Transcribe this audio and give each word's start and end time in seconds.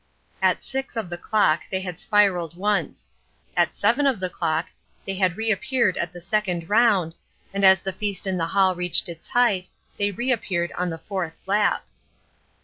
At 0.41 0.63
six 0.63 0.95
of 0.95 1.11
the 1.11 1.17
clock 1.19 1.61
they 1.69 1.81
had 1.81 1.99
spiralled 1.99 2.57
once. 2.57 3.11
At 3.55 3.75
seven 3.75 4.07
of 4.07 4.19
the 4.19 4.31
clock 4.31 4.71
they 5.05 5.13
had 5.13 5.37
reappeared 5.37 5.95
at 5.95 6.11
the 6.11 6.19
second 6.19 6.67
round, 6.67 7.13
and 7.53 7.63
as 7.63 7.81
the 7.83 7.93
feast 7.93 8.25
in 8.25 8.35
the 8.37 8.47
hall 8.47 8.73
reached 8.73 9.07
its 9.07 9.27
height, 9.27 9.69
they 9.99 10.09
reappeared 10.09 10.71
on 10.71 10.89
the 10.89 10.97
fourth 10.97 11.43
lap. 11.47 11.85